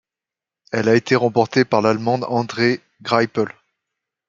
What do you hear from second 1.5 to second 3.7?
par l'Allemand André Greipel.